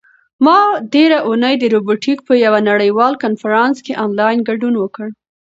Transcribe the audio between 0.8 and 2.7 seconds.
تېره اونۍ د روبوټیک په یوه